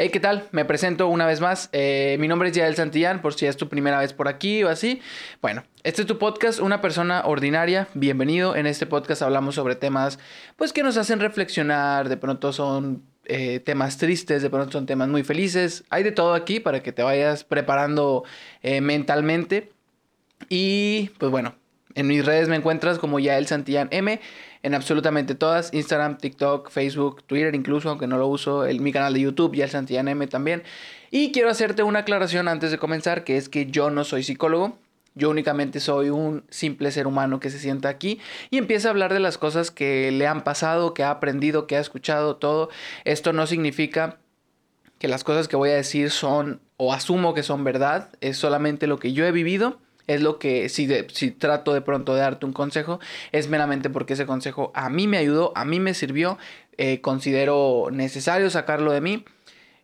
[0.00, 0.46] Hey, ¿qué tal?
[0.52, 1.70] Me presento una vez más.
[1.72, 4.68] Eh, mi nombre es Yael Santillán, por si es tu primera vez por aquí o
[4.68, 5.00] así.
[5.42, 7.88] Bueno, este es tu podcast, Una persona ordinaria.
[7.94, 8.54] Bienvenido.
[8.54, 10.20] En este podcast hablamos sobre temas
[10.54, 12.08] pues que nos hacen reflexionar.
[12.08, 15.82] De pronto son eh, temas tristes, de pronto son temas muy felices.
[15.90, 18.22] Hay de todo aquí para que te vayas preparando
[18.62, 19.72] eh, mentalmente.
[20.48, 21.56] Y pues bueno,
[21.96, 24.20] en mis redes me encuentras como Yael Santillán M
[24.68, 29.14] en absolutamente todas, Instagram, TikTok, Facebook, Twitter incluso, aunque no lo uso, el, mi canal
[29.14, 30.62] de YouTube, ya el Santillán M también.
[31.10, 34.76] Y quiero hacerte una aclaración antes de comenzar, que es que yo no soy psicólogo,
[35.14, 38.20] yo únicamente soy un simple ser humano que se sienta aquí
[38.50, 41.76] y empieza a hablar de las cosas que le han pasado, que ha aprendido, que
[41.76, 42.68] ha escuchado, todo.
[43.04, 44.18] Esto no significa
[44.98, 48.86] que las cosas que voy a decir son o asumo que son verdad, es solamente
[48.86, 52.46] lo que yo he vivido es lo que si, si trato de pronto de darte
[52.46, 52.98] un consejo,
[53.30, 56.38] es meramente porque ese consejo a mí me ayudó, a mí me sirvió,
[56.78, 59.24] eh, considero necesario sacarlo de mí.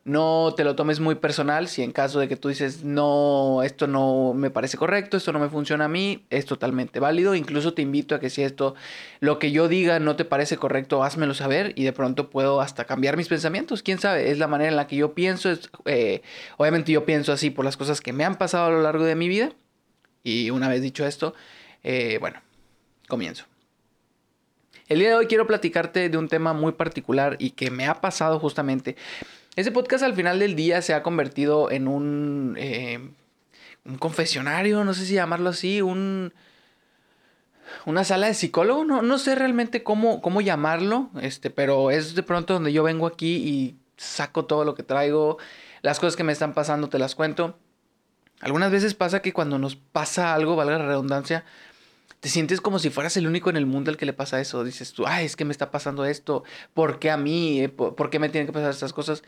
[0.06, 3.86] No te lo tomes muy personal si en caso de que tú dices, no, esto
[3.86, 7.34] no me parece correcto, esto no me funciona a mí, es totalmente válido.
[7.34, 8.74] Incluso te invito a que si esto,
[9.20, 12.84] lo que yo diga no te parece correcto, házmelo saber y de pronto puedo hasta
[12.84, 13.82] cambiar mis pensamientos.
[13.82, 15.50] Quién sabe, es la manera en la que yo pienso.
[15.50, 16.20] Es, eh,
[16.58, 19.14] obviamente yo pienso así por las cosas que me han pasado a lo largo de
[19.16, 19.54] mi vida
[20.24, 21.34] y una vez dicho esto,
[21.84, 22.40] eh, bueno,
[23.06, 23.44] comienzo.
[24.88, 28.00] El día de hoy quiero platicarte de un tema muy particular y que me ha
[28.00, 28.96] pasado justamente.
[29.54, 32.98] Ese podcast al final del día se ha convertido en un, eh,
[33.84, 36.32] un confesionario, no sé si llamarlo así, un,
[37.86, 42.22] una sala de psicólogo, no, no sé realmente cómo, cómo llamarlo, este, pero es de
[42.22, 45.38] pronto donde yo vengo aquí y saco todo lo que traigo,
[45.82, 47.58] las cosas que me están pasando te las cuento.
[48.40, 51.44] Algunas veces pasa que cuando nos pasa algo, valga la redundancia,
[52.20, 54.64] te sientes como si fueras el único en el mundo al que le pasa eso.
[54.64, 57.68] Dices tú, ay, es que me está pasando esto, ¿por qué a mí?
[57.68, 59.22] ¿Por qué me tienen que pasar estas cosas?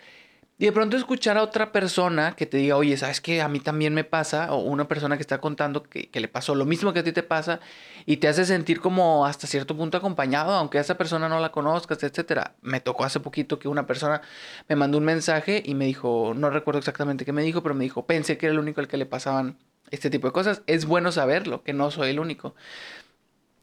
[0.58, 3.60] Y de pronto escuchar a otra persona que te diga, oye, ¿sabes que a mí
[3.60, 4.54] también me pasa?
[4.54, 7.22] O una persona que está contando que, le pasó lo mismo que a ti te
[7.22, 7.60] pasa
[8.06, 12.02] y te hace sentir como hasta cierto punto acompañado, aunque esa persona no la conozcas,
[12.02, 12.52] etc.
[12.62, 14.22] Me tocó hace poquito que una persona
[14.66, 17.84] me mandó un mensaje y me dijo, no recuerdo exactamente qué me dijo, pero me
[17.84, 19.58] dijo, pensé que era el único al que le pasaban
[19.90, 20.62] este tipo de cosas.
[20.66, 22.54] Es bueno saberlo, que no soy el único.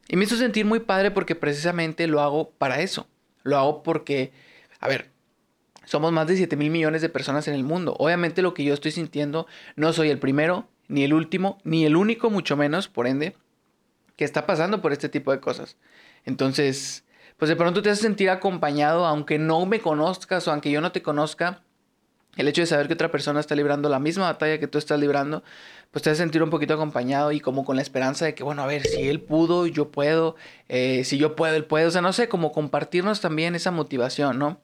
[0.09, 3.07] Y me hizo sentir muy padre porque precisamente lo hago para eso.
[3.41, 4.31] Lo hago porque,
[4.79, 5.12] a ver,
[5.85, 7.95] somos más de 7 mil millones de personas en el mundo.
[7.99, 11.95] Obviamente lo que yo estoy sintiendo, no soy el primero, ni el último, ni el
[11.95, 13.35] único, mucho menos, por ende,
[14.15, 15.77] que está pasando por este tipo de cosas.
[16.25, 17.03] Entonces,
[17.37, 20.91] pues de pronto te hace sentir acompañado, aunque no me conozcas o aunque yo no
[20.91, 21.61] te conozca.
[22.35, 24.99] El hecho de saber que otra persona está librando la misma batalla que tú estás
[24.99, 25.43] librando,
[25.91, 28.63] pues te hace sentir un poquito acompañado y como con la esperanza de que, bueno,
[28.63, 30.35] a ver, si él pudo, yo puedo,
[30.67, 31.85] eh, si yo puedo, él puede.
[31.85, 34.59] O sea, no sé, como compartirnos también esa motivación, ¿no?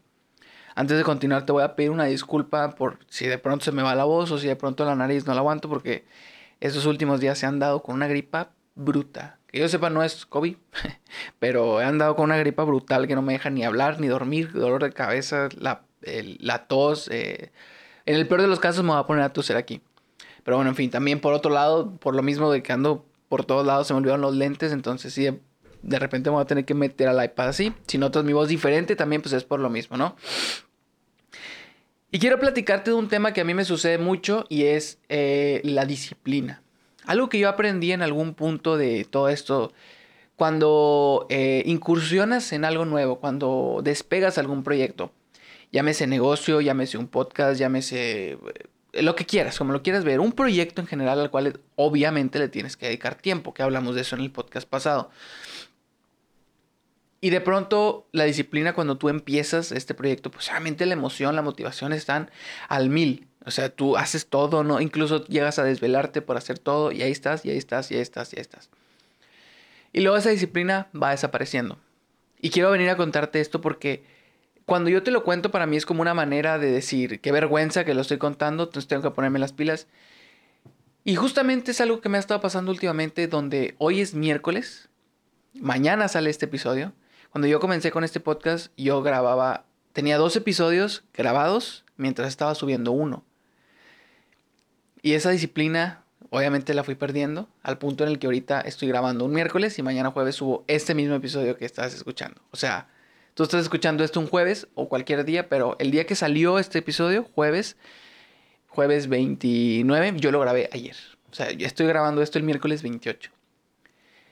[0.79, 3.84] Antes de continuar, te voy a pedir una disculpa por si de pronto se me
[3.84, 6.06] va la voz o si de pronto la nariz no la aguanto, porque
[6.62, 9.40] estos últimos días se han dado con una gripa bruta.
[9.47, 10.56] Que yo sepa, no es COVID,
[11.40, 14.53] pero he andado con una gripa brutal que no me deja ni hablar, ni dormir,
[14.53, 17.09] dolor de cabeza, la, la tos.
[17.11, 17.51] Eh,
[18.06, 19.81] en el peor de los casos me voy a poner a toser aquí.
[20.46, 23.44] Pero bueno, en fin, también por otro lado, por lo mismo de que ando por
[23.44, 25.28] todos lados, se me olvidaron los lentes, entonces sí,
[25.81, 27.73] de repente me voy a tener que meter al iPad así.
[27.85, 30.16] Si notas mi voz diferente, también pues es por lo mismo, ¿no?
[32.12, 35.62] Y quiero platicarte de un tema que a mí me sucede mucho y es eh,
[35.64, 36.64] la disciplina.
[37.06, 39.74] Algo que yo aprendí en algún punto de todo esto,
[40.36, 45.12] cuando eh, incursionas en algo nuevo, cuando despegas algún proyecto,
[45.72, 48.38] llámese negocio, llámese un podcast, llámese eh,
[49.03, 52.47] lo que quieras, como lo quieras ver, un proyecto en general al cual obviamente le
[52.50, 55.12] tienes que dedicar tiempo, que hablamos de eso en el podcast pasado.
[57.22, 61.41] Y de pronto la disciplina cuando tú empiezas este proyecto, pues obviamente la emoción, la
[61.41, 62.31] motivación están
[62.69, 63.28] al mil.
[63.46, 64.80] O sea, tú haces todo, ¿no?
[64.80, 68.02] Incluso llegas a desvelarte por hacer todo y ahí estás, y ahí estás, y ahí
[68.02, 68.69] estás, y ahí estás.
[69.91, 71.78] Y luego esa disciplina va desapareciendo.
[72.40, 74.03] Y quiero venir a contarte esto porque
[74.66, 77.84] cuando yo te lo cuento para mí es como una manera de decir, qué vergüenza
[77.84, 79.88] que lo estoy contando, entonces tengo que ponerme las pilas.
[81.03, 84.90] Y justamente es algo que me ha estado pasando últimamente donde hoy es miércoles,
[85.53, 86.94] mañana sale este episodio
[87.31, 92.91] cuando yo comencé con este podcast, yo grababa, tenía dos episodios grabados mientras estaba subiendo
[92.91, 93.23] uno.
[95.02, 99.26] Y esa disciplina, obviamente la fui perdiendo, al punto en el que ahorita estoy grabando
[99.26, 102.41] un miércoles y mañana jueves subo este mismo episodio que estás escuchando.
[102.52, 102.90] O sea,
[103.35, 106.79] tú estás escuchando esto un jueves o cualquier día, pero el día que salió este
[106.79, 107.78] episodio, jueves,
[108.67, 110.96] jueves 29, yo lo grabé ayer.
[111.32, 113.32] O sea, yo estoy grabando esto el miércoles 28.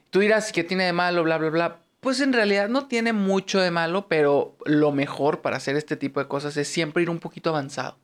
[0.09, 1.23] Tú dirás, ¿qué tiene de malo?
[1.23, 1.86] Bla, bla, bla.
[1.99, 6.19] Pues en realidad no tiene mucho de malo, pero lo mejor para hacer este tipo
[6.19, 7.97] de cosas es siempre ir un poquito avanzado.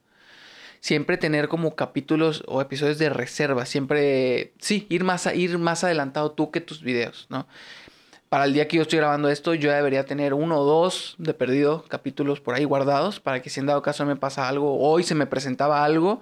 [0.82, 5.86] siempre tener como capítulos o episodios de reserva, siempre, sí, ir más, a, ir más
[5.86, 7.48] adelantado tú que tus videos, ¿no?
[8.28, 11.34] Para el día que yo estoy grabando esto, yo debería tener uno o dos de
[11.34, 15.04] perdido capítulos por ahí guardados para que si en dado caso me pasa algo, hoy
[15.04, 16.20] se me presentaba algo,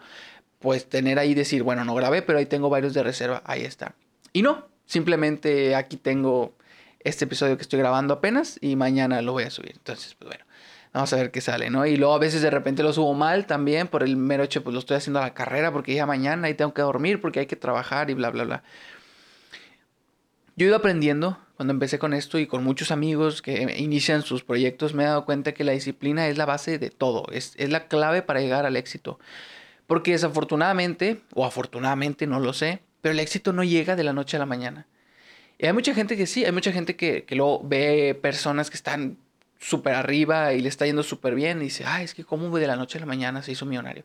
[0.59, 3.95] pues tener ahí decir, bueno, no grabé, pero ahí tengo varios de reserva, ahí está.
[4.31, 6.53] Y no, simplemente aquí tengo
[7.03, 9.74] este episodio que estoy grabando apenas y mañana lo voy a subir.
[9.75, 10.45] Entonces, pues bueno,
[10.94, 11.86] vamos a ver qué sale, ¿no?
[11.86, 14.74] Y luego a veces de repente lo subo mal también por el mero hecho, pues
[14.74, 17.45] lo estoy haciendo a la carrera porque ya mañana y tengo que dormir porque hay
[17.45, 18.63] que trabajar y bla, bla, bla.
[20.56, 24.44] Yo he ido aprendiendo cuando empecé con esto y con muchos amigos que inician sus
[24.44, 27.69] proyectos, me he dado cuenta que la disciplina es la base de todo, es, es
[27.69, 29.19] la clave para llegar al éxito.
[29.88, 34.38] Porque desafortunadamente, o afortunadamente, no lo sé, pero el éxito no llega de la noche
[34.38, 34.88] a la mañana.
[35.62, 38.78] Y hay mucha gente que sí, hay mucha gente que, que luego ve personas que
[38.78, 39.18] están
[39.60, 42.66] súper arriba y le está yendo súper bien y dice, ay, es que cómo de
[42.66, 44.04] la noche a la mañana se hizo millonario.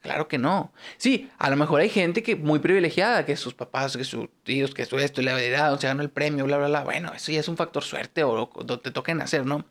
[0.00, 0.72] Claro que no.
[0.96, 4.74] Sí, a lo mejor hay gente que muy privilegiada, que sus papás, que sus tíos,
[4.74, 6.82] que su esto, y la verdad, o se ganó el premio, bla, bla, bla.
[6.82, 9.64] Bueno, eso ya es un factor suerte o, o te toquen hacer, ¿no?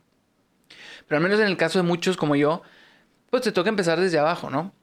[1.07, 2.61] Pero al menos en el caso de muchos como yo,
[3.29, 4.73] pues te toca empezar desde abajo, ¿no?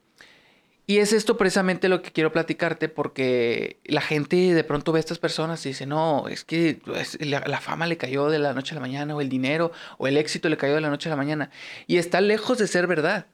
[0.90, 4.98] Y es esto precisamente lo que quiero platicarte porque la gente de pronto ve a
[4.98, 8.72] estas personas y dice, no, es que pues, la, fama le cayó de la noche
[8.72, 11.10] a la mañana o el dinero o el éxito le cayó de la noche a
[11.10, 11.52] la mañana.
[11.86, 13.26] Y está lejos de ser verdad.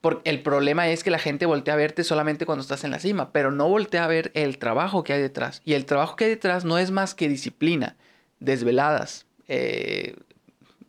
[0.00, 2.98] Porque el problema es que la gente voltea a verte solamente cuando estás en la
[2.98, 5.62] cima, pero no voltea a ver el trabajo que hay detrás.
[5.64, 7.94] Y el trabajo que hay detrás no es más que disciplina,
[8.40, 10.16] desveladas, eh,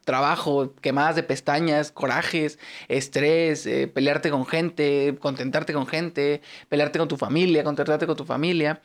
[0.06, 2.57] trabajo, quemadas de pestañas, corajes,
[2.88, 8.24] estrés, eh, pelearte con gente, contentarte con gente, pelearte con tu familia, contentarte con tu
[8.24, 8.81] familia.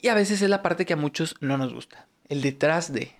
[0.00, 3.12] Y a veces es la parte que a muchos no nos gusta, el detrás de.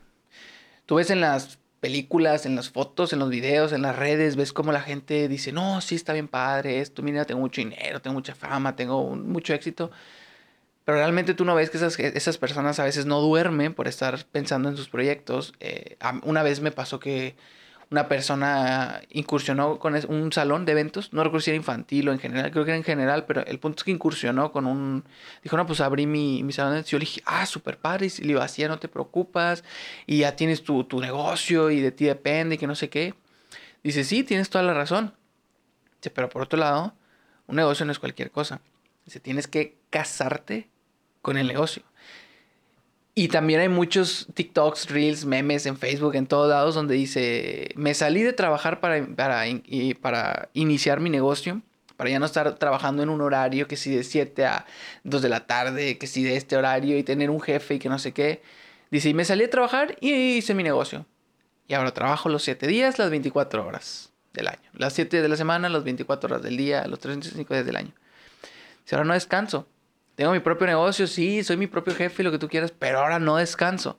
[0.86, 4.52] Tú ves en las películas, en las fotos, en los videos, en las redes, ves
[4.52, 8.14] cómo la gente dice, no, sí está bien padre esto, mira, tengo mucho dinero, tengo
[8.14, 9.90] mucha fama, tengo mucho éxito.
[10.84, 14.24] Pero realmente tú no ves que esas, esas personas a veces no duermen por estar
[14.26, 15.54] pensando en sus proyectos.
[15.60, 17.36] Eh, una vez me pasó que
[17.90, 22.18] una persona incursionó con un salón de eventos, no recuerdo si era infantil o en
[22.18, 25.04] general, creo que era en general, pero el punto es que incursionó con un,
[25.42, 28.08] dijo, no, pues abrí mi, mi salón de eventos, yo le dije, ah, súper padre,
[28.18, 28.34] y le
[28.68, 29.64] no te preocupas,
[30.06, 33.14] y ya tienes tu, tu negocio, y de ti depende, y que no sé qué.
[33.82, 35.14] Dice, sí, tienes toda la razón.
[36.00, 36.94] Dice, pero por otro lado,
[37.46, 38.60] un negocio no es cualquier cosa.
[39.04, 40.68] Dice, tienes que casarte
[41.24, 41.82] con el negocio.
[43.14, 47.94] Y también hay muchos TikToks, Reels, memes en Facebook, en todos lados, donde dice, me
[47.94, 49.44] salí de trabajar para, para,
[50.02, 51.62] para iniciar mi negocio,
[51.96, 54.66] para ya no estar trabajando en un horario que si de 7 a
[55.04, 57.88] 2 de la tarde, que si de este horario y tener un jefe y que
[57.88, 58.42] no sé qué.
[58.90, 61.06] Dice, y me salí a trabajar y hice mi negocio.
[61.68, 64.68] Y ahora trabajo los 7 días, las 24 horas del año.
[64.74, 67.92] Las 7 de la semana, las 24 horas del día, los 365 días del año.
[68.84, 69.66] Si ahora no descanso,
[70.14, 73.18] tengo mi propio negocio, sí, soy mi propio jefe, lo que tú quieras, pero ahora
[73.18, 73.98] no descanso.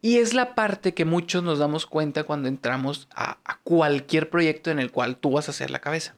[0.00, 4.78] Y es la parte que muchos nos damos cuenta cuando entramos a, cualquier proyecto en
[4.78, 6.14] el cual tú vas a hacer la cabeza.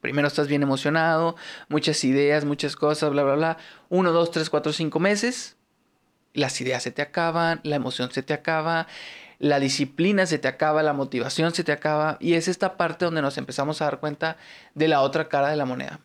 [0.00, 1.36] Primero estás bien emocionado,
[1.68, 3.56] muchas ideas, muchas cosas, bla, bla, bla.
[3.90, 5.58] Uno, dos, tres, cuatro, cinco meses.
[6.32, 8.86] Las ideas se te acaban, la emoción se te acaba,
[9.38, 12.16] la disciplina se te acaba, la motivación se te acaba.
[12.18, 14.38] Y es esta parte donde nos empezamos a dar cuenta
[14.74, 16.00] de la otra cara de la moneda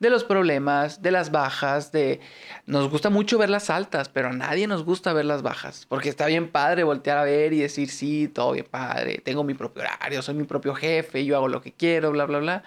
[0.00, 2.20] de los problemas, de las bajas, de...
[2.66, 6.08] Nos gusta mucho ver las altas, pero a nadie nos gusta ver las bajas, porque
[6.08, 9.82] está bien padre voltear a ver y decir, sí, todo bien padre, tengo mi propio
[9.82, 12.62] horario, soy mi propio jefe, yo hago lo que quiero, bla, bla, bla,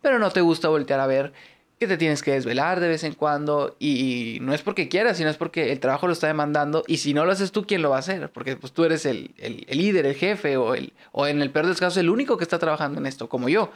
[0.00, 1.32] pero no te gusta voltear a ver
[1.82, 5.30] que te tienes que desvelar de vez en cuando y no es porque quieras, sino
[5.30, 7.90] es porque el trabajo lo está demandando y si no lo haces tú, ¿quién lo
[7.90, 8.30] va a hacer?
[8.30, 11.50] Porque pues tú eres el, el, el líder, el jefe o, el, o en el
[11.50, 13.72] peor de los casos el único que está trabajando en esto, como yo.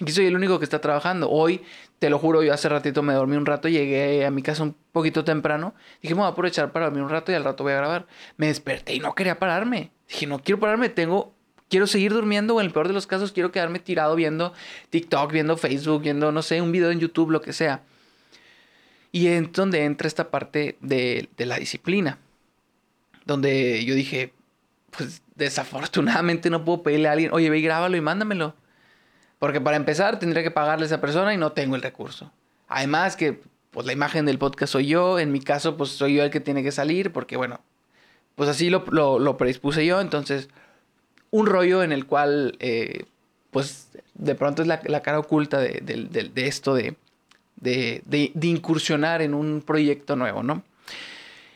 [0.00, 1.30] Aquí soy el único que está trabajando.
[1.30, 1.62] Hoy,
[2.00, 4.74] te lo juro, yo hace ratito me dormí un rato, llegué a mi casa un
[4.90, 5.74] poquito temprano.
[6.02, 8.06] Dije, me voy a aprovechar para dormir un rato y al rato voy a grabar.
[8.36, 9.92] Me desperté y no quería pararme.
[10.08, 11.32] Dije, no quiero pararme, tengo...
[11.70, 14.52] Quiero seguir durmiendo o en el peor de los casos quiero quedarme tirado viendo
[14.90, 17.82] TikTok, viendo Facebook, viendo, no sé, un video en YouTube, lo que sea.
[19.12, 22.18] Y es donde entra esta parte de, de la disciplina.
[23.24, 24.34] Donde yo dije,
[24.90, 28.54] pues desafortunadamente no puedo pedirle a alguien, oye, ve y grábalo y mándamelo.
[29.38, 32.30] Porque para empezar tendría que pagarle a esa persona y no tengo el recurso.
[32.68, 36.22] Además que pues la imagen del podcast soy yo, en mi caso pues soy yo
[36.22, 37.60] el que tiene que salir porque bueno,
[38.36, 40.48] pues así lo, lo, predispuse yo, entonces
[41.30, 43.04] un rollo en el cual eh,
[43.50, 46.96] pues de pronto es la, cara oculta de, esto de,
[47.56, 50.62] de, incursionar en un proyecto nuevo, ¿no?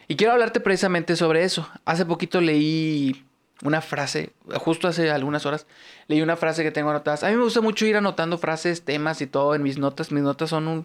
[0.09, 1.69] Y quiero hablarte precisamente sobre eso.
[1.85, 3.25] Hace poquito leí
[3.63, 5.67] una frase, justo hace algunas horas,
[6.07, 7.25] leí una frase que tengo anotadas.
[7.25, 10.13] A mí me gusta mucho ir anotando frases, temas y todo en mis notas.
[10.13, 10.79] Mis notas son un...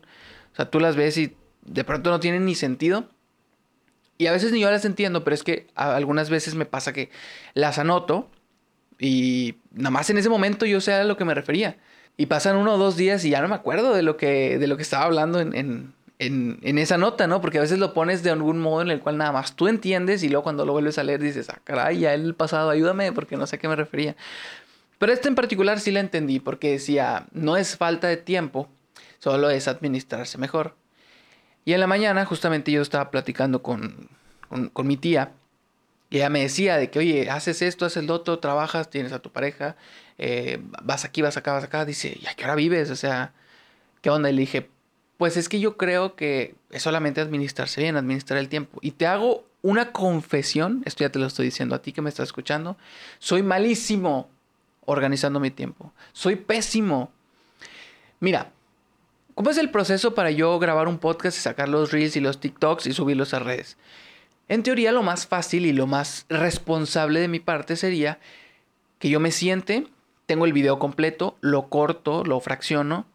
[0.53, 3.09] O sea, tú las ves y de pronto no tienen ni sentido.
[4.17, 7.09] Y a veces ni yo las entiendo, pero es que algunas veces me pasa que
[7.53, 8.29] las anoto
[8.99, 11.77] y nada más en ese momento yo sé a lo que me refería.
[12.15, 14.67] Y pasan uno o dos días y ya no me acuerdo de lo que, de
[14.67, 15.93] lo que estaba hablando en, en,
[16.77, 17.41] esa nota, ¿no?
[17.41, 20.23] Porque a veces lo pones de algún modo en el cual nada más tú entiendes
[20.23, 23.37] y luego cuando lo vuelves a leer dices, ah, caray, ya el pasado, ayúdame porque
[23.37, 24.15] no sé a qué me refería.
[24.99, 28.69] Pero este en particular sí la entendí porque decía, no es falta de tiempo,
[29.19, 30.75] solo es administrarse mejor.
[31.65, 34.09] Y en la mañana justamente yo estaba platicando con,
[34.73, 35.31] con, mi tía
[36.09, 39.19] y ella me decía de que, oye, haces esto, haces lo otro, trabajas, tienes a
[39.19, 39.75] tu pareja,
[40.17, 41.85] eh, vas aquí, vas acá, vas acá.
[41.85, 42.89] Dice, ¿y a qué hora vives?
[42.89, 43.33] O sea,
[44.01, 44.29] ¿qué onda?
[44.29, 44.69] Y dije,
[45.23, 48.79] pues es que yo creo que es solamente administrarse bien, administrar el tiempo.
[48.81, 52.09] Y te hago una confesión, esto ya te lo estoy diciendo a ti que me
[52.09, 52.75] estás escuchando,
[53.19, 54.29] soy malísimo
[54.83, 55.93] organizando mi tiempo.
[56.11, 57.09] Soy pésimo.
[58.19, 58.51] Mira,
[59.33, 62.41] ¿cómo es el proceso para yo grabar un podcast y sacar los reels y los
[62.41, 63.77] TikToks y subirlos a redes?
[64.49, 68.19] En teoría lo más fácil y lo más responsable de mi parte sería
[68.99, 69.87] que yo me siente,
[70.25, 73.05] tengo el video completo, lo corto, lo fracciono,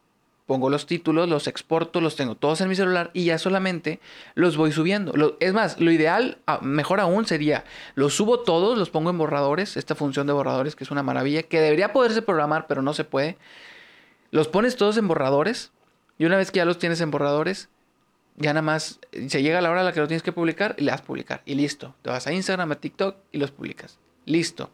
[0.49, 4.01] pongo los títulos, los exporto, los tengo todos en mi celular y ya solamente
[4.35, 5.13] los voy subiendo.
[5.41, 7.65] es más, lo ideal, ah, mejor aún, sería
[7.95, 11.43] los subo todos, los pongo en borradores, esta función de borradores que es una maravilla,
[11.43, 13.37] que debería poderse programar, pero no se puede.
[14.31, 15.71] Los pones todos en borradores
[16.19, 17.69] y una vez que ya los tienes en borradores,
[18.37, 20.85] ya nada más se llega la hora a la que lo tienes que publicar y
[20.85, 21.95] le das publicar y listo.
[22.01, 23.99] Te vas a Instagram, a TikTok y los publicas.
[24.25, 24.71] Listo.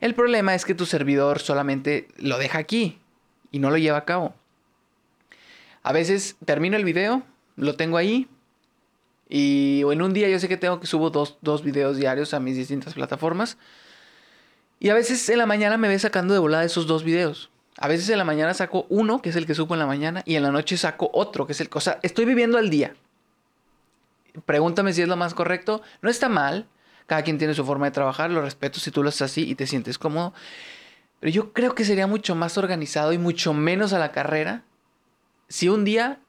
[0.00, 2.98] El problema es que tu servidor solamente lo deja aquí
[3.50, 4.34] y no lo lleva a cabo.
[5.82, 7.22] A veces termino el video,
[7.56, 8.28] lo tengo ahí
[9.28, 12.40] y en un día yo sé que tengo que subo dos, dos videos diarios a
[12.40, 13.58] mis distintas plataformas
[14.80, 17.50] y a veces en la mañana me ve sacando de volada esos dos videos.
[17.80, 20.22] A veces en la mañana saco uno, que es el que subo en la mañana,
[20.24, 21.68] y en la noche saco otro, que es el...
[21.72, 22.94] O sea, estoy viviendo al día.
[24.46, 25.82] Pregúntame si es lo más correcto.
[26.02, 26.66] No está mal.
[27.06, 28.30] Cada quien tiene su forma de trabajar.
[28.30, 30.34] Lo respeto si tú lo haces así y te sientes cómodo.
[31.20, 34.64] Pero yo creo que sería mucho más organizado y mucho menos a la carrera
[35.48, 36.20] si un día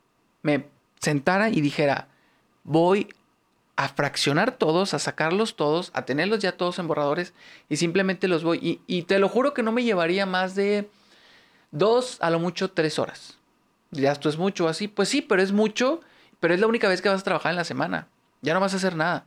[0.41, 0.67] me
[1.00, 2.08] sentara y dijera,
[2.63, 3.10] voy
[3.75, 7.34] a fraccionar todos, a sacarlos todos, a tenerlos ya todos en borradores
[7.69, 8.81] y simplemente los voy.
[8.88, 10.89] Y, te lo juro que no me llevaría más de
[11.72, 13.38] dos, a lo mucho tres horas.
[13.91, 14.88] Ya esto es mucho así.
[14.88, 16.01] Pues sí, pero es mucho,
[16.39, 18.08] pero es la única vez que vas a trabajar en la semana.
[18.41, 19.25] Ya no vas a hacer nada.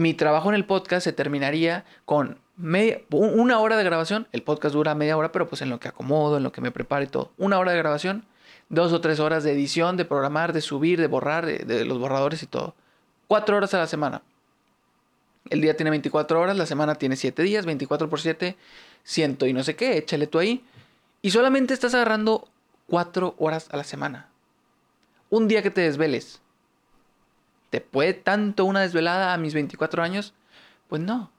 [0.00, 2.38] Mi trabajo en el podcast se terminaría con
[3.10, 4.26] una hora de grabación.
[4.32, 6.70] El podcast dura media hora, pero pues en lo que acomodo, en lo que me
[6.70, 7.32] prepare y todo.
[7.36, 8.24] Una hora de grabación,
[8.70, 12.42] dos o tres horas de edición, de programar, de subir, de borrar, de, los borradores
[12.42, 12.74] y todo.
[13.28, 14.22] Cuatro horas a la semana.
[15.50, 18.56] El día tiene 24 horas, la semana tiene 7 días, 24 por 7,
[19.04, 20.64] ciento y no sé qué, échale tú ahí.
[21.20, 22.48] Y solamente estás agarrando
[22.86, 24.30] cuatro horas a la semana.
[25.28, 26.40] Un día que te desveles.
[27.70, 30.34] ¿Te puede tanto una desvelada a mis 24 años?
[30.88, 31.30] Pues no.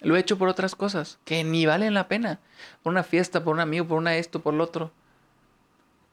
[0.00, 2.40] Lo he hecho por otras cosas que ni valen la pena.
[2.82, 4.92] Por una fiesta, por un amigo, por una esto, por lo otro.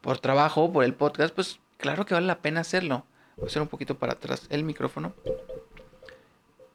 [0.01, 3.06] Por trabajo, por el podcast, pues claro que vale la pena hacerlo.
[3.38, 5.13] Voy a hacer un poquito para atrás el micrófono.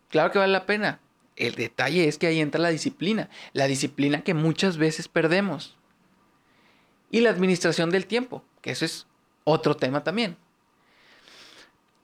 [0.08, 1.00] Claro que vale la pena.
[1.36, 3.28] El detalle es que ahí entra la disciplina.
[3.52, 5.76] La disciplina que muchas veces perdemos.
[7.10, 9.06] Y la administración del tiempo, que eso es
[9.44, 10.36] otro tema también.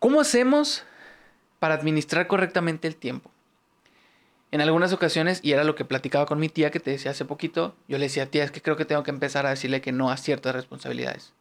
[0.02, 0.82] ¿Cómo hacemos
[1.60, 3.30] para administrar correctamente el tiempo?
[4.50, 7.24] en algunas ocasiones, y era lo que platicaba con mi tía que te decía hace
[7.24, 9.92] poquito, yo le decía, tía, es que creo que tengo que empezar a decirle que
[9.92, 11.32] no a ciertas responsabilidades.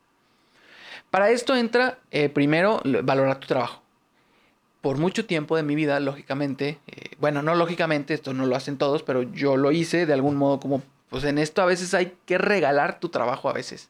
[1.09, 3.81] Para esto entra, eh, primero, valorar tu trabajo.
[4.79, 8.77] Por mucho tiempo de mi vida, lógicamente, eh, bueno, no lógicamente, esto no lo hacen
[8.77, 12.13] todos, pero yo lo hice de algún modo como, pues en esto a veces hay
[12.25, 13.89] que regalar tu trabajo a veces.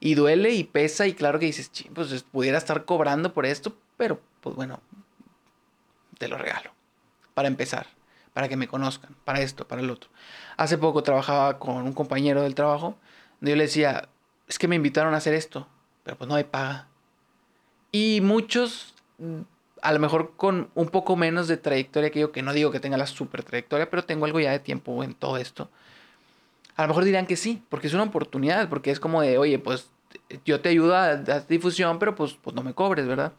[0.00, 4.20] Y duele y pesa y claro que dices, pues pudiera estar cobrando por esto, pero
[4.40, 4.80] pues bueno,
[6.18, 6.70] te lo regalo.
[7.34, 7.86] Para empezar
[8.36, 10.10] para que me conozcan, para esto, para el otro.
[10.58, 12.94] Hace poco trabajaba con un compañero del trabajo,
[13.40, 14.10] donde yo le decía,
[14.46, 15.66] es que me invitaron a hacer esto,
[16.02, 16.86] pero pues no hay paga.
[17.92, 18.94] Y muchos,
[19.80, 22.78] a lo mejor con un poco menos de trayectoria que yo, que no digo que
[22.78, 25.70] tenga la super trayectoria, pero tengo algo ya de tiempo en todo esto.
[26.76, 29.58] A lo mejor dirán que sí, porque es una oportunidad, porque es como de, oye,
[29.58, 29.88] pues
[30.44, 33.32] yo te ayudo a dar difusión, pero pues, pues no me cobres, ¿verdad?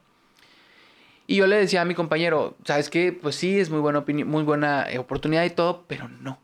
[1.30, 3.12] Y yo le decía a mi compañero, ¿sabes qué?
[3.12, 6.40] Pues sí, es muy buena, muy buena oportunidad y todo, pero no.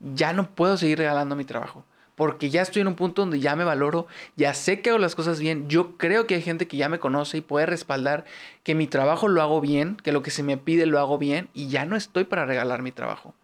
[0.00, 1.84] Ya no puedo seguir regalando mi trabajo.
[2.16, 5.14] Porque ya estoy en un punto donde ya me valoro, ya sé que hago las
[5.14, 5.68] cosas bien.
[5.68, 8.24] Yo creo que hay gente que ya me conoce y puede respaldar
[8.64, 11.48] que mi trabajo lo hago bien, que lo que se me pide lo hago bien
[11.54, 13.34] y ya no estoy para regalar mi trabajo.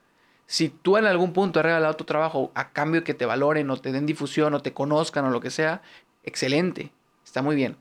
[0.46, 3.70] Si tú en algún punto has regalado tu trabajo a cambio de que te valoren
[3.70, 5.80] o te den difusión o te conozcan o lo que sea,
[6.24, 6.90] excelente,
[7.24, 7.76] está muy bien.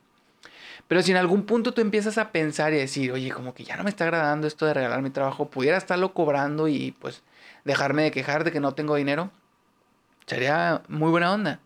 [0.88, 3.78] Pero si en algún punto tú empiezas a pensar y decir, oye, como que ya
[3.78, 7.24] no me está agradando esto de regalar mi trabajo, pudiera estarlo cobrando y pues
[7.63, 9.32] dejarme de quejar de que no tengo dinero,
[10.25, 11.60] sería muy buena onda.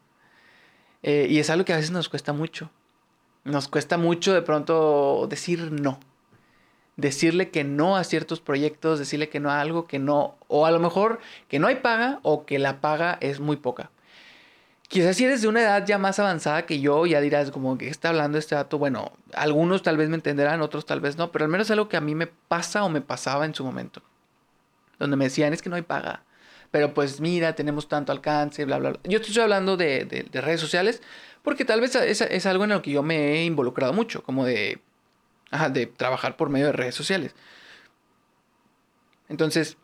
[1.04, 2.70] Eh, y es algo que a veces nos cuesta mucho.
[3.44, 6.00] Nos cuesta mucho de pronto decir no.
[6.96, 10.72] Decirle que no a ciertos proyectos, decirle que no a algo que no, o a
[10.72, 13.92] lo mejor que no hay paga o que la paga es muy poca.
[14.88, 17.90] Quizás si eres de una edad ya más avanzada que yo, ya dirás como que
[17.90, 18.78] está hablando este dato.
[18.78, 21.90] Bueno, algunos tal vez me entenderán, otros tal vez no, pero al menos es algo
[21.90, 24.02] que a mí me pasa o me pasaba en su momento.
[24.98, 26.24] Donde me decían, es que no hay paga.
[26.72, 29.00] Pero pues mira, tenemos tanto alcance, bla, bla, bla.
[29.04, 31.02] Yo estoy hablando de, de, redes sociales
[31.44, 34.46] porque tal vez es, es, algo en lo que yo me he involucrado mucho, como
[34.46, 34.80] de,
[35.52, 37.36] ajá, de trabajar por medio de redes sociales.
[39.30, 39.78] Entonces,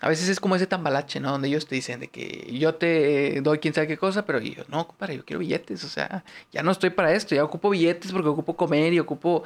[0.00, 1.32] a veces es como ese tambalache, ¿no?
[1.32, 4.62] Donde ellos te dicen de que yo te doy quién sabe qué cosa, pero yo,
[4.68, 8.12] no, compadre, yo quiero billetes, o sea, ya no estoy para esto, ya ocupo billetes
[8.12, 9.42] porque ocupo comer y ocupo,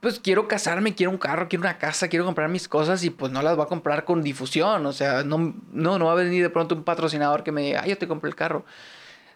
[0.00, 3.32] pues quiero casarme, quiero un carro, quiero una casa, quiero comprar mis cosas y pues
[3.32, 6.42] no las voy a comprar con difusión, o sea, no, no, no va a venir
[6.44, 8.64] de pronto un patrocinador que me diga, ay, yo te compré el carro.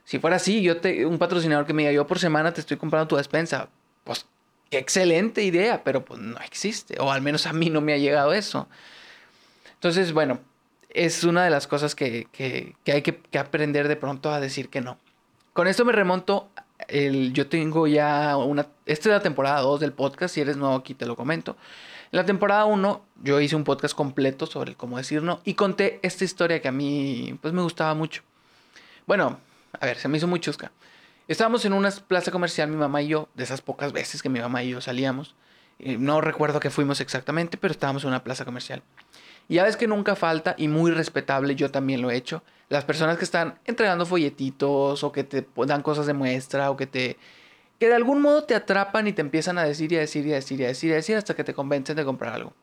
[0.04, 2.76] Si fuera así, yo te, un patrocinador que me diga, yo por semana te estoy
[2.76, 3.68] comprando tu despensa,
[4.04, 4.26] pues
[4.70, 7.98] qué excelente idea, pero pues no existe, o al menos a mí no me ha
[7.98, 8.68] llegado eso.
[9.74, 10.38] Entonces, bueno,
[10.94, 12.28] es una de las cosas que,
[12.86, 14.98] hay que, aprender de pronto a decir que no.
[15.52, 16.48] Con esto me remonto,
[16.88, 18.66] el, yo tengo ya una...
[18.86, 21.56] Esta es la temporada 2 del podcast, si eres nuevo aquí te lo comento.
[22.10, 25.98] En la temporada 1 yo hice un podcast completo sobre cómo decir no y conté
[26.02, 28.22] esta historia que a mí pues me gustaba mucho.
[29.06, 29.38] Bueno,
[29.80, 30.72] a ver, se me hizo muy chusca.
[31.28, 34.40] Estábamos en una plaza comercial, mi mamá y yo, de esas pocas veces que mi
[34.40, 35.34] mamá y yo salíamos.
[35.78, 38.82] No recuerdo qué fuimos exactamente, pero estábamos en una plaza comercial.
[39.48, 42.84] Y ya ves que nunca falta, y muy respetable, yo también lo he hecho, las
[42.84, 47.18] personas que están entregando folletitos o que te dan cosas de muestra o que te...
[47.78, 50.32] que de algún modo te atrapan y te empiezan a decir y a decir y
[50.32, 52.54] a decir y a decir y a decir hasta que te convencen de comprar algo.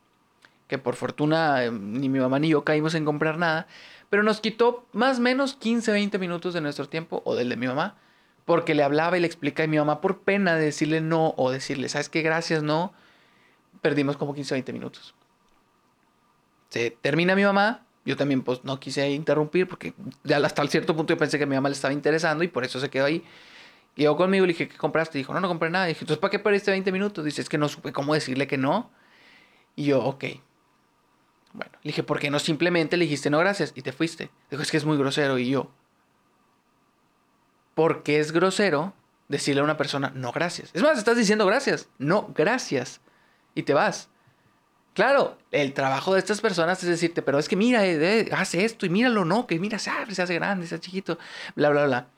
[0.66, 3.68] Que por fortuna em, ni mi mamá ni yo caímos en comprar nada,
[4.08, 7.56] pero nos quitó más o menos 15, 20 minutos de nuestro tiempo o del de
[7.56, 7.96] mi mamá,
[8.44, 11.52] porque le hablaba y le explica y mi mamá por pena de decirle no o
[11.52, 12.22] decirle, ¿sabes qué?
[12.22, 12.92] Gracias, no,
[13.80, 15.14] perdimos como 15, 20 minutos.
[16.70, 19.92] Se termina mi mamá, yo también pues no quise interrumpir porque
[20.24, 22.80] ya hasta cierto punto yo pensé que mi mamá le estaba interesando y por eso
[22.80, 23.24] se quedó ahí.
[23.96, 25.18] Llegó conmigo y le dije, ¿qué compraste?
[25.18, 25.86] Dijo, no, no compré nada.
[25.86, 27.24] dije, entonces, ¿para qué perdiste 20 minutos?
[27.24, 28.90] Dice, es que no supe cómo decirle que no.
[29.76, 30.24] Y yo, ok.
[31.52, 34.30] Bueno, le dije, ¿por qué no simplemente le dijiste no gracias y te fuiste?
[34.50, 35.38] Dijo, es que es muy grosero.
[35.38, 35.70] Y yo,
[37.74, 38.94] ¿por qué es grosero
[39.28, 40.70] decirle a una persona no gracias?
[40.74, 43.00] Es más, estás diciendo gracias, no gracias.
[43.54, 44.09] Y te vas.
[45.00, 48.66] Claro, el trabajo de estas personas es decirte, pero es que mira, eh, eh, hace
[48.66, 51.18] esto y míralo, no, que mira, se abre, se hace grande, se hace chiquito,
[51.56, 52.08] bla, bla, bla.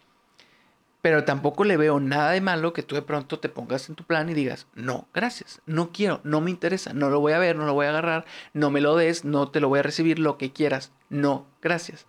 [1.01, 4.03] Pero tampoco le veo nada de malo que tú de pronto te pongas en tu
[4.03, 7.55] plan y digas, no, gracias, no quiero, no me interesa, no lo voy a ver,
[7.55, 10.19] no lo voy a agarrar, no me lo des, no te lo voy a recibir,
[10.19, 12.07] lo que quieras, no, gracias.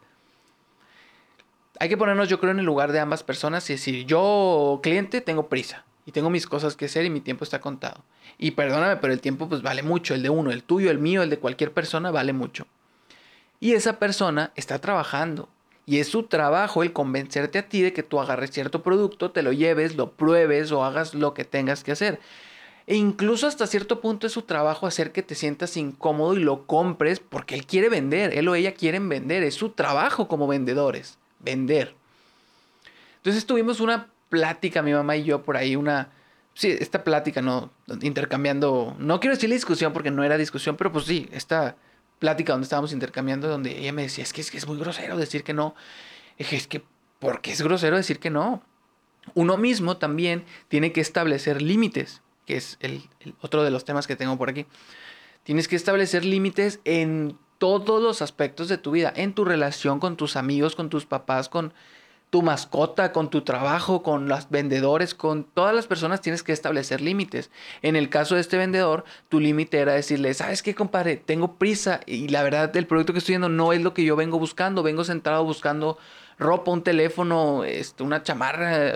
[1.80, 5.22] Hay que ponernos, yo creo, en el lugar de ambas personas y decir, yo, cliente,
[5.22, 8.04] tengo prisa y tengo mis cosas que hacer y mi tiempo está contado.
[8.38, 11.24] Y perdóname, pero el tiempo pues vale mucho, el de uno, el tuyo, el mío,
[11.24, 12.68] el de cualquier persona vale mucho.
[13.60, 15.50] Y esa persona está trabajando.
[15.86, 19.42] Y es su trabajo el convencerte a ti de que tú agarres cierto producto, te
[19.42, 22.20] lo lleves, lo pruebes o hagas lo que tengas que hacer.
[22.88, 26.66] E incluso hasta cierto punto es su trabajo hacer que te sientas incómodo y lo
[26.68, 31.18] compres porque él quiere vender, él o ella quieren vender, es su trabajo como vendedores,
[31.39, 31.96] vender.
[33.18, 36.10] Entonces tuvimos una plática, mi mamá y yo, por ahí, una.
[36.56, 37.72] Sí, esta plática, ¿no?
[38.02, 38.96] Intercambiando.
[38.98, 41.76] No quiero decirle discusión porque no era discusión, pero pues sí, esta
[42.17, 45.17] plática donde estábamos intercambiando, donde ella me decía, es que es, que es muy grosero
[45.17, 45.76] decir que no.
[46.39, 46.84] Es que,
[47.19, 48.63] ¿por qué es grosero decir que no?
[49.36, 53.04] Uno mismo también tiene que establecer límites, que es el
[53.39, 54.65] otro de los temas que tengo por aquí.
[55.43, 60.17] Tienes que establecer límites en todos los aspectos de tu vida, en tu relación con
[60.17, 61.72] tus amigos, con tus papás, con
[62.34, 67.00] tu mascota, con tu trabajo, con los vendedores, con todas las personas tienes que establecer
[67.00, 67.52] límites.
[67.84, 71.15] En el caso de este vendedor, tu límite era decirle, ¿sabes qué, compadre?
[71.15, 74.15] Tengo prisa y la verdad el producto que estoy viendo no es lo que yo
[74.15, 74.82] vengo buscando.
[74.82, 76.00] Vengo sentado buscando
[76.39, 78.96] ropa, un teléfono, este, una chamarra,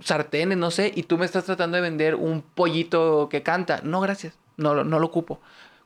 [0.00, 3.82] sartenes, no sé, y tú me estás tratando de vender un pollito que canta.
[3.84, 5.40] No, gracias, no, no lo ocupo.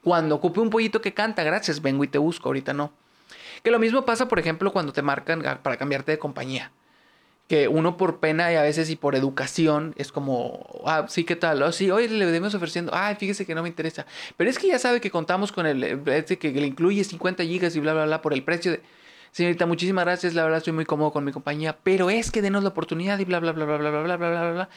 [0.04, 2.92] Cuando ocupe un pollito que canta, gracias, vengo y te busco, ahorita no.
[3.66, 6.70] Que lo mismo pasa, por ejemplo, cuando te marcan para cambiarte de compañía.
[7.48, 11.34] que uno por pena y a veces y por educación es como, ah, sí, ¿qué
[11.34, 11.60] tal?
[11.64, 14.06] Oh, sí, hoy le debemos ofreciendo, ay, fíjese que no me interesa.
[14.36, 17.74] Pero es que ya sabe que contamos con el, este que le incluye 50 gigas
[17.74, 18.82] y bla, bla, bla por el precio de...
[19.32, 22.62] Señorita, muchísimas gracias, la verdad estoy muy cómodo con mi compañía, pero es que denos
[22.62, 24.68] la oportunidad y bla, bla, bla, bla, bla, bla, bla, bla, bla, bla.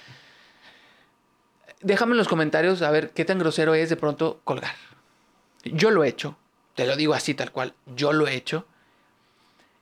[1.82, 4.74] Déjame en los comentarios a ver qué tan grosero es de pronto colgar.
[5.64, 6.40] Yo lo he hecho,
[6.74, 8.66] te lo digo así tal cual, yo lo he hecho.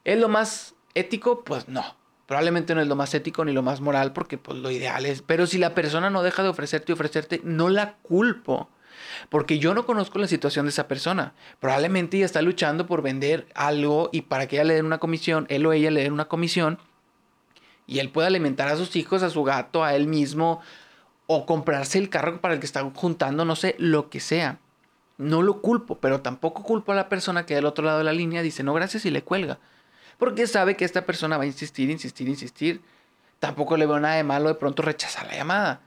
[0.07, 1.43] ¿Es lo más ético?
[1.43, 1.83] Pues no
[2.27, 5.21] Probablemente no es lo más ético ni lo más moral porque pues lo ideal es,
[5.21, 8.69] pero si la persona no deja de ofrecerte y ofrecerte, no la culpo.
[9.29, 11.33] Porque yo no conozco la situación de esa persona.
[11.59, 15.45] Probablemente ella está luchando por vender algo y para que ella le den una comisión,
[15.49, 16.79] él o ella le den una comisión
[17.85, 20.61] y él pueda alimentar a sus hijos, a su gato, a él mismo
[21.27, 24.59] o comprarse el carro para el que está juntando, no sé, lo que sea.
[25.17, 28.13] No lo culpo, pero tampoco culpo a la persona que del otro lado de la
[28.13, 29.59] línea dice no gracias y le cuelga
[30.17, 32.81] porque sabe que esta persona va a insistir, insistir, insistir.
[33.39, 35.81] Tampoco le veo nada de malo de pronto rechazar la llamada.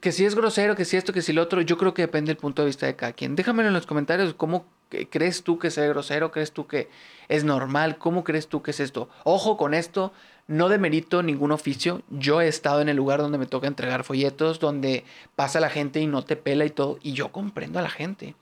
[0.00, 2.30] Que si es grosero, que si esto, que si lo otro, yo creo que depende
[2.30, 3.36] del punto de vista de cada quien.
[3.36, 4.66] Déjamelo en los comentarios cómo
[5.10, 6.88] crees tú que es grosero, crees tú que
[7.28, 9.08] es normal, cómo crees tú que es esto.
[9.22, 10.12] Ojo con esto,
[10.48, 12.02] no demerito ningún oficio.
[12.10, 15.04] Yo he estado en el lugar donde me toca entregar folletos, donde
[15.36, 18.34] pasa la gente y no te pela y todo, y yo comprendo a la gente.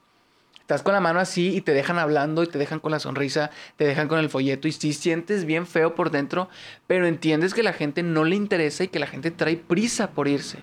[0.65, 3.51] Estás con la mano así y te dejan hablando y te dejan con la sonrisa,
[3.75, 6.49] te dejan con el folleto y sí sientes bien feo por dentro,
[6.87, 10.27] pero entiendes que la gente no le interesa y que la gente trae prisa por
[10.27, 10.57] irse.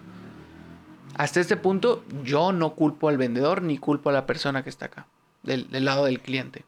[1.14, 4.86] Hasta este punto yo no culpo al vendedor ni culpo a la persona que está
[4.86, 5.06] acá,
[5.44, 6.64] del, del lado del cliente.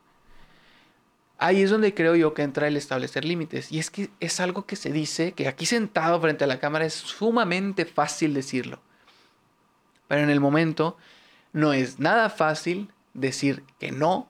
[1.39, 3.73] Ahí es donde creo yo que entra el establecer límites.
[3.73, 6.85] Y es que es algo que se dice, que aquí sentado frente a la cámara
[6.85, 8.79] es sumamente fácil decirlo.
[10.07, 10.97] Pero en el momento
[11.53, 14.29] no es nada fácil decir que no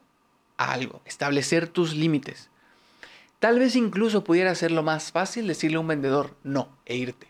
[0.56, 2.50] a algo, establecer tus límites.
[3.40, 7.28] Tal vez incluso pudiera ser lo más fácil decirle a un vendedor no e irte.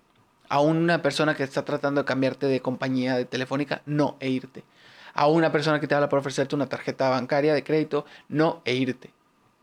[0.49, 4.65] A una persona que está tratando de cambiarte de compañía de telefónica, no e irte.
[5.15, 8.75] A una persona que te habla por ofrecerte una tarjeta bancaria de crédito, no e
[8.75, 9.13] irte.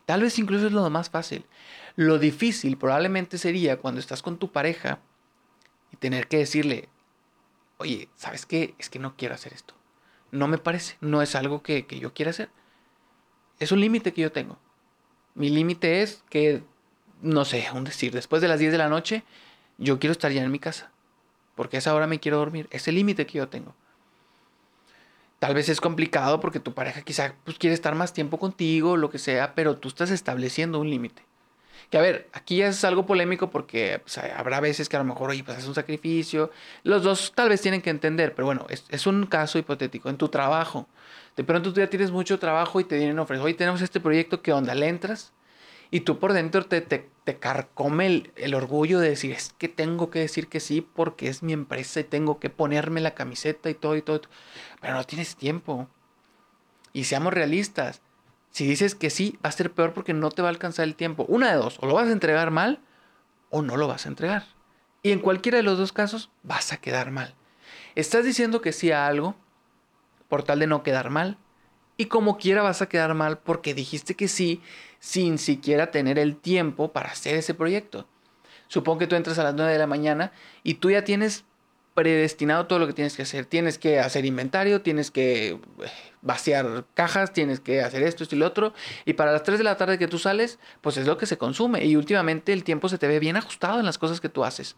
[0.05, 1.45] Tal vez incluso es lo más fácil.
[1.95, 4.99] Lo difícil probablemente sería cuando estás con tu pareja
[5.91, 6.89] y tener que decirle,
[7.77, 8.73] oye, ¿sabes qué?
[8.79, 9.75] Es que no quiero hacer esto
[10.31, 12.49] no me parece, no es algo que, yo quiera hacer.
[13.59, 14.57] Es un límite que yo tengo.
[15.35, 16.63] Mi límite es que,
[17.21, 19.23] no sé, un decir, después de las 10 de la noche,
[19.77, 20.91] yo quiero estar ya en mi casa.
[21.55, 22.67] Porque a esa hora me quiero dormir.
[22.71, 23.75] Es el límite que yo tengo.
[25.39, 29.09] Tal vez es complicado porque tu pareja quizá pues, quiere estar más tiempo contigo, lo
[29.09, 31.23] que sea, pero tú estás estableciendo un límite.
[31.91, 35.05] Que a ver, aquí ya es algo polémico porque pues, habrá veces que a lo
[35.05, 36.49] mejor, oye, pues es un sacrificio.
[36.83, 40.09] Los dos tal vez tienen que entender, pero bueno, es, un caso hipotético.
[40.09, 40.87] En tu trabajo,
[41.35, 43.99] de pronto tú ya tienes mucho trabajo y te vienen a ofrecer, hoy tenemos este
[43.99, 44.73] proyecto, ¿qué onda?
[44.73, 45.33] Le entras
[45.91, 50.19] y tú por dentro te, te, carcome el, orgullo de decir, es que tengo que
[50.19, 53.97] decir que sí porque es mi empresa y tengo que ponerme la camiseta y todo
[53.97, 54.21] y todo.
[54.79, 55.89] Pero no tienes tiempo.
[56.93, 58.01] Y seamos realistas
[58.51, 60.95] si dices que sí, va a ser peor porque no te va a alcanzar el
[60.95, 61.25] tiempo.
[61.27, 62.79] Una de dos, o lo vas a entregar mal
[63.49, 64.45] o no lo vas a entregar.
[65.03, 67.33] Y en cualquiera de los dos casos vas a quedar mal.
[67.95, 69.35] Estás diciendo que sí a algo
[70.27, 71.37] por tal de no quedar mal.
[71.97, 74.61] Y como quiera vas a quedar mal porque dijiste que sí
[74.99, 78.07] sin siquiera tener el tiempo para hacer ese proyecto.
[78.67, 80.31] Supongo que tú entras a las 9 de la mañana
[80.63, 81.45] y tú ya tienes
[81.93, 83.45] predestinado todo lo que tienes que hacer.
[83.45, 85.59] Tienes que hacer inventario, tienes que eh,
[86.21, 88.73] vaciar cajas, tienes que hacer esto, esto y lo otro.
[89.05, 91.37] Y para las 3 de la tarde que tú sales, pues es lo que se
[91.37, 91.83] consume.
[91.85, 94.75] Y últimamente el tiempo se te ve bien ajustado en las cosas que tú haces.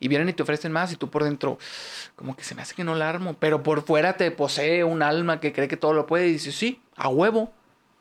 [0.00, 1.58] Y vienen y te ofrecen más y tú por dentro,
[2.16, 3.34] como que se me hace que no la armo.
[3.38, 6.54] Pero por fuera te posee un alma que cree que todo lo puede y dices,
[6.54, 7.52] sí, a huevo,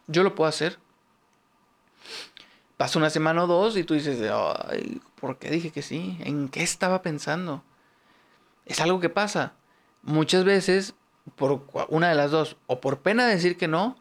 [0.08, 0.78] yo lo puedo hacer.
[2.78, 4.20] Pasa una semana o dos y tú dices,
[4.70, 6.18] ay, ¿por qué dije que sí?
[6.22, 7.64] ¿En qué estaba pensando?
[8.66, 9.54] Es algo que pasa.
[10.02, 10.96] Muchas veces,
[11.36, 13.98] por una de las dos, o por pena de decir que no,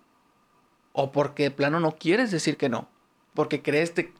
[0.92, 2.88] o porque de plano no quieres decir que no.
[3.34, 4.12] Porque crees, te,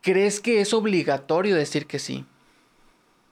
[0.00, 2.24] crees que es obligatorio decir que sí.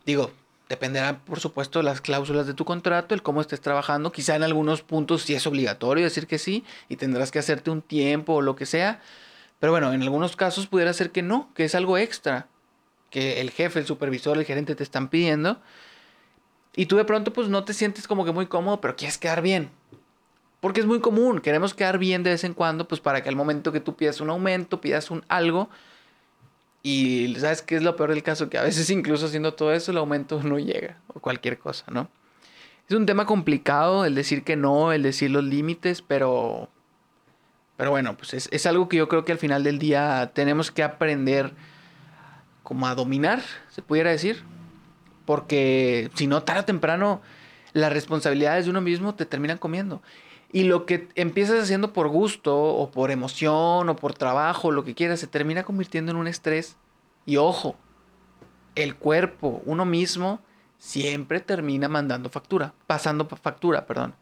[0.04, 0.30] Digo,
[0.68, 4.12] dependerá, por supuesto, de las cláusulas de tu contrato, el cómo estés trabajando.
[4.12, 7.82] Quizá en algunos puntos sí es obligatorio decir que sí y tendrás que hacerte un
[7.82, 9.00] tiempo o lo que sea.
[9.60, 12.48] Pero bueno, en algunos casos pudiera ser que no, que es algo extra
[13.12, 15.60] que el jefe, el supervisor, el gerente te están pidiendo.
[16.74, 19.42] Y tú de pronto pues no te sientes como que muy cómodo, pero quieres quedar
[19.42, 19.70] bien.
[20.60, 23.36] Porque es muy común, queremos quedar bien de vez en cuando, pues para que al
[23.36, 25.68] momento que tú pidas un aumento, pidas un algo,
[26.82, 29.90] y sabes qué es lo peor del caso, que a veces incluso haciendo todo eso
[29.90, 32.08] el aumento no llega, o cualquier cosa, ¿no?
[32.88, 36.68] Es un tema complicado el decir que no, el decir los límites, pero
[37.76, 40.70] Pero bueno, pues es, es algo que yo creo que al final del día tenemos
[40.70, 41.52] que aprender
[42.62, 44.42] como a dominar, se pudiera decir.
[45.24, 47.22] Porque si no, tarde o temprano,
[47.72, 50.02] las responsabilidades de uno mismo te terminan comiendo.
[50.52, 54.94] Y lo que empiezas haciendo por gusto o por emoción o por trabajo, lo que
[54.94, 56.76] quieras, se termina convirtiendo en un estrés.
[57.24, 57.76] Y ojo,
[58.74, 60.40] el cuerpo, uno mismo,
[60.78, 64.14] siempre termina mandando factura, pasando factura, perdón.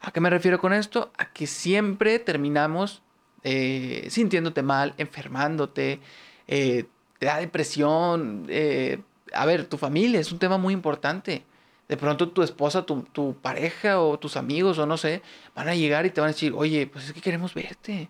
[0.00, 1.10] ¿A qué me refiero con esto?
[1.18, 3.02] A que siempre terminamos
[3.42, 6.00] eh, sintiéndote mal, enfermándote,
[6.48, 6.86] eh,
[7.18, 8.46] te da depresión.
[8.48, 9.00] Eh,
[9.32, 11.44] a ver, tu familia es un tema muy importante
[11.88, 15.22] de pronto tu esposa, tu, pareja o tus amigos o no sé,
[15.54, 18.08] van a llegar y te van a decir, oye, pues es que queremos verte.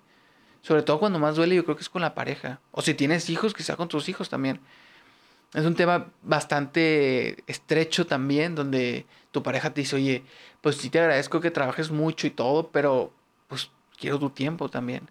[0.62, 2.61] Sobre todo cuando más duele yo creo que es con la pareja.
[2.73, 4.61] O si tienes hijos, que sea con tus hijos también.
[5.55, 10.25] Es un tema bastante estrecho también, donde tu pareja te dice, oye,
[10.61, 13.12] pues sí te agradezco que trabajes mucho y todo, pero
[13.47, 15.09] pues quiero tu tiempo también.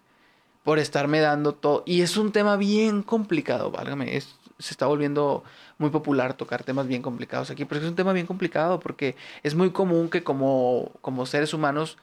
[0.66, 1.84] Por estarme dando todo.
[1.86, 4.16] Y es un tema bien complicado, válgame.
[4.16, 5.44] Es, se está volviendo
[5.78, 9.54] muy popular tocar temas bien complicados aquí, pero es un tema bien complicado porque es
[9.54, 11.98] muy común que como, como seres humanos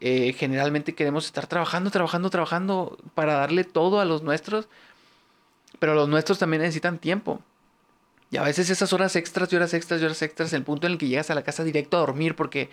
[0.00, 4.68] eh, generalmente queremos estar trabajando, trabajando, trabajando para darle todo a los nuestros,
[5.80, 7.40] pero los nuestros también necesitan tiempo.
[8.30, 10.94] Y a veces esas horas extras y horas extras y horas extras, el punto en
[10.94, 12.70] el que llegas a la casa directo a dormir porque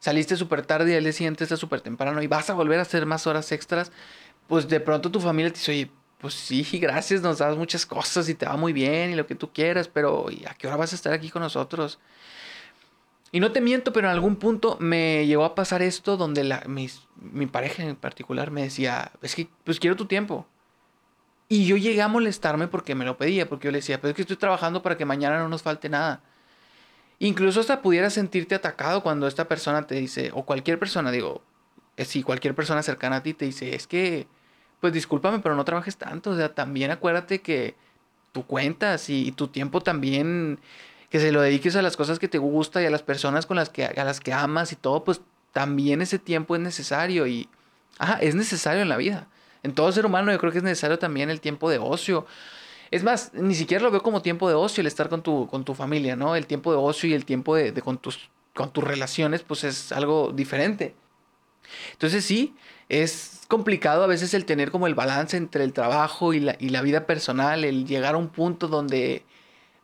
[0.00, 2.82] saliste súper tarde y al día siguiente estás súper temprano y vas a volver a
[2.82, 3.92] hacer más horas extras,
[4.48, 8.28] pues de pronto tu familia te dice, oye, pues sí, gracias, nos das muchas cosas
[8.28, 10.76] y te va muy bien y lo que tú quieras, pero ¿y a qué hora
[10.76, 11.98] vas a estar aquí con nosotros?
[13.32, 16.62] Y no te miento, pero en algún punto me llegó a pasar esto donde la,
[16.66, 20.46] mi pareja en particular me decía, es que pues quiero tu tiempo.
[21.48, 24.16] Y yo llegué a molestarme porque me lo pedía, porque yo le decía, pero es
[24.16, 26.22] que estoy trabajando para que mañana no nos falte nada.
[27.18, 31.42] Incluso hasta pudieras sentirte atacado cuando esta persona te dice, o cualquier persona, digo,
[31.96, 34.26] eh, si cualquier persona cercana a ti te dice, es que
[34.80, 36.30] pues discúlpame, pero no trabajes tanto.
[36.30, 37.74] O sea, también acuérdate que
[38.32, 40.58] tú cuentas y, tu tiempo también,
[41.10, 43.56] que se lo dediques a las cosas que te gusta y a las personas con
[43.56, 45.20] las que, a las que amas y todo, pues
[45.52, 47.48] también ese tiempo es necesario y,
[47.98, 49.28] ajá, es necesario en la vida.
[49.62, 52.26] En todo ser humano yo creo que es necesario también el tiempo de ocio.
[52.90, 55.64] Es más, ni siquiera lo veo como tiempo de ocio el estar con tu, con
[55.64, 56.36] tu familia, ¿no?
[56.36, 59.64] El tiempo de ocio y el tiempo de, de con, tus, con tus relaciones, pues
[59.64, 60.94] es algo diferente.
[61.92, 62.54] Entonces sí,
[62.88, 66.70] es complicado a veces el tener como el balance entre el trabajo y la, y
[66.70, 69.24] la vida personal, el llegar a un punto donde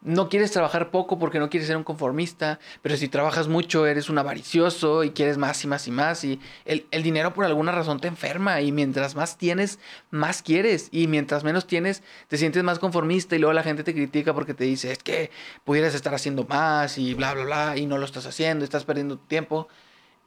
[0.02, 4.10] no quieres trabajar poco porque no quieres ser un conformista, pero si trabajas mucho eres
[4.10, 7.72] un avaricioso y quieres más y más y más y el, el, dinero por alguna
[7.72, 9.78] razón te enferma y mientras más tienes,
[10.10, 13.94] más quieres y mientras menos tienes, te sientes más conformista y luego la gente te
[13.94, 15.30] critica porque te dice es que
[15.64, 19.18] pudieras estar haciendo más y bla, bla, bla y no lo estás haciendo, estás perdiendo
[19.18, 19.68] tu tiempo.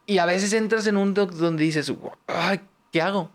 [0.06, 1.92] Y a veces entras en un doc donde dices,
[2.28, 3.32] ay, ¿qué hago?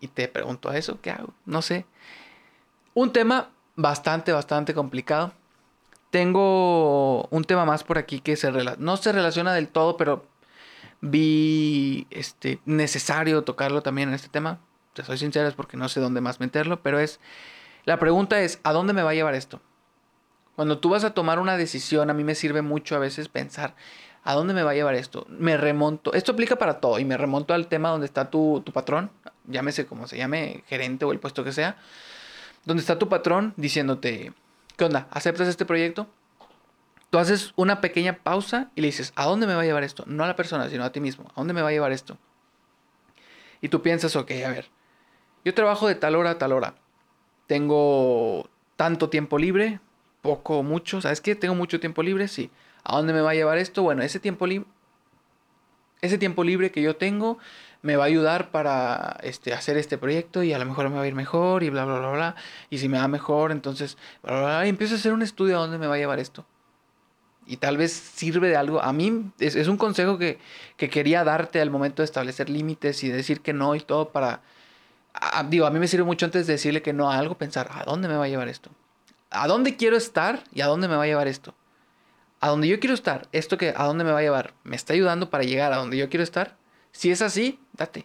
[0.00, 1.32] Y te pregunto a eso, ¿qué hago?
[1.44, 1.86] No sé.
[2.94, 5.32] Un tema bastante, bastante complicado.
[6.10, 10.26] Tengo un tema más por aquí que se no se relaciona del todo, pero
[11.00, 14.60] vi este, necesario tocarlo también en este tema.
[14.92, 17.18] Te soy sincero, es porque no sé dónde más meterlo, pero es...
[17.84, 19.60] La pregunta es, ¿a dónde me va a llevar esto?
[20.54, 23.74] Cuando tú vas a tomar una decisión, a mí me sirve mucho a veces pensar,
[24.24, 25.26] ¿A dónde me va a llevar esto?
[25.28, 26.12] Me remonto.
[26.14, 29.10] Esto aplica para todo y me remonto al tema donde está tu, patrón,
[29.46, 31.76] llámese como se llame, gerente o el puesto que sea,
[32.64, 34.32] donde está tu patrón diciéndote,
[34.76, 35.08] ¿qué onda?
[35.10, 36.06] ¿Aceptas este proyecto?
[37.10, 40.04] Tú haces una pequeña pausa y le dices, ¿a dónde me va a llevar esto?
[40.06, 41.24] No a la persona, sino a ti mismo.
[41.30, 42.16] ¿A dónde me va a llevar esto?
[43.60, 44.70] Y tú piensas, ok, a ver,
[45.44, 46.74] yo trabajo de tal hora a tal hora.
[47.48, 49.80] Tengo tanto tiempo libre,
[50.22, 51.00] poco o mucho.
[51.00, 51.34] ¿Sabes qué?
[51.34, 52.50] Tengo mucho tiempo libre, sí.
[52.84, 53.82] ¿A dónde me va a llevar esto?
[53.82, 54.66] Bueno, ese tiempo libre,
[56.00, 57.38] ese tiempo libre que yo tengo
[57.82, 61.02] me va a ayudar para este, hacer este proyecto y a lo mejor me va
[61.02, 62.36] a ir mejor y bla, bla, bla, bla.
[62.70, 65.56] Y si me va mejor, entonces, bla, bla, bla, y empiezo a hacer un estudio
[65.56, 66.46] a dónde me va a llevar esto.
[67.44, 68.80] Y tal vez sirve de algo.
[68.80, 70.38] A mí es, es un consejo que,
[70.76, 74.42] que, quería darte al momento de establecer límites y decir que no y todo para...
[75.48, 77.84] digo, a mí me sirve mucho antes de decirle que no a algo, pensar, ¿a
[77.84, 78.70] dónde me va a llevar esto?
[79.30, 81.54] ¿A dónde quiero estar y a dónde me va a llevar esto?
[82.42, 84.94] A donde yo quiero estar, esto que a dónde me va a llevar, me está
[84.94, 86.56] ayudando para llegar a donde yo quiero estar.
[86.90, 88.04] Si es así, date.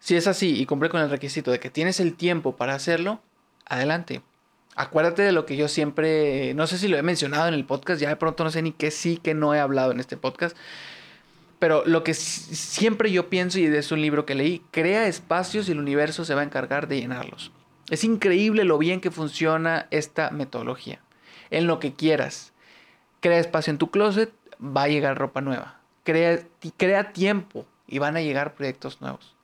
[0.00, 3.22] Si es así y cumple con el requisito de que tienes el tiempo para hacerlo,
[3.66, 4.20] adelante.
[4.74, 8.00] Acuérdate de lo que yo siempre, no sé si lo he mencionado en el podcast,
[8.00, 10.56] ya de pronto no sé ni qué sí, que no he hablado en este podcast,
[11.60, 15.72] pero lo que siempre yo pienso, y es un libro que leí, crea espacios y
[15.72, 17.52] el universo se va a encargar de llenarlos.
[17.90, 21.00] Es increíble lo bien que funciona esta metodología.
[21.50, 22.52] En lo que quieras
[23.20, 25.80] crea espacio en tu closet, va a llegar ropa nueva.
[26.04, 26.40] Crea,
[26.76, 29.34] crea tiempo y van a llegar proyectos nuevos.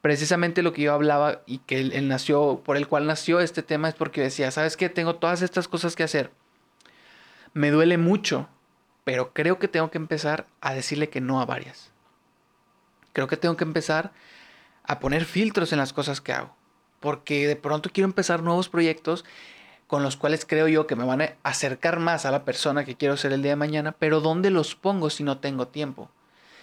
[0.00, 3.88] Precisamente lo que yo hablaba y que él, nació, por el cual nació este tema
[3.88, 4.88] es porque decía, ¿sabes qué?
[4.88, 6.30] Tengo todas estas cosas que hacer.
[7.52, 8.48] Me duele mucho,
[9.04, 11.90] pero creo que tengo que empezar a decirle que no a varias.
[13.12, 14.12] Creo que tengo que empezar
[14.84, 16.54] a poner filtros en las cosas que hago.
[17.00, 19.24] Porque de pronto quiero empezar nuevos proyectos
[19.88, 22.94] con los cuales creo yo que me van a acercar más a la persona que
[22.94, 26.10] quiero ser el día de mañana, pero ¿dónde los pongo si no tengo tiempo?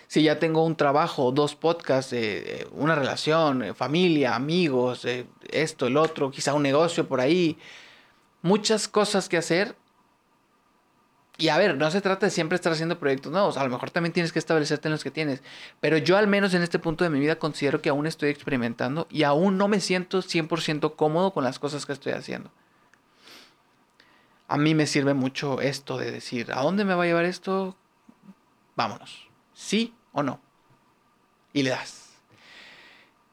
[0.07, 5.87] Si ya tengo un trabajo, dos podcasts, eh, una relación, eh, familia, amigos, eh, esto,
[5.87, 7.57] el otro, quizá un negocio por ahí,
[8.43, 9.75] muchas cosas que hacer.
[11.39, 13.89] Y a ver, no se trata de siempre estar haciendo proyectos nuevos, a lo mejor
[13.89, 15.41] también tienes que establecerte en los que tienes,
[15.81, 19.07] pero yo al menos en este punto de mi vida considero que aún estoy experimentando
[19.09, 22.51] y aún no me siento 100% cómodo con las cosas que estoy haciendo
[24.47, 27.75] a mí me sirve mucho esto de decir, ¿a dónde me va a llevar esto?
[28.75, 29.27] Vámonos.
[29.53, 30.39] ¿Sí o no?
[31.53, 32.05] Y le das.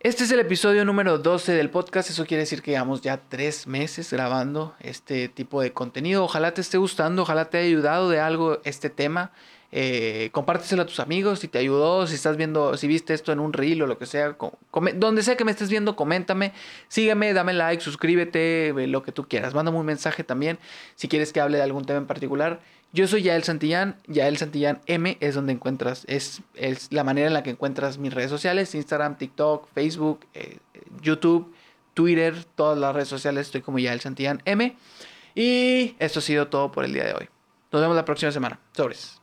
[0.01, 2.11] Este es el episodio número 12 del podcast.
[2.11, 6.25] Eso quiere decir que llevamos ya tres meses grabando este tipo de contenido.
[6.25, 9.31] Ojalá te esté gustando, ojalá te haya ayudado de algo este tema.
[9.75, 13.41] Eh, compárteselo a tus amigos si te ayudó, si estás viendo, si viste esto en
[13.41, 14.37] un reel o lo que sea,
[14.95, 16.53] donde sea que me estés viendo, coméntame,
[16.89, 20.59] sígueme, dame like, suscríbete, lo que tú quieras, mándame un mensaje también
[20.95, 22.61] si quieres que hable de algún tema en particular.
[22.93, 27.33] Yo soy Yael Santillán, Yael Santillán M es donde encuentras, es, es la manera en
[27.33, 30.59] la que encuentras mis redes sociales, Instagram, TikTok, Facebook, eh,
[31.01, 31.55] YouTube,
[31.95, 34.77] Twitter, todas las redes sociales estoy como Yael Santillán M.
[35.35, 37.29] Y esto ha sido todo por el día de hoy.
[37.71, 38.61] Nos vemos la próxima semana.
[38.73, 39.22] Sobres.